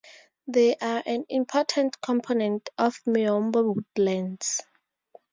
[0.47, 4.61] They are an important component of miombo woodlands.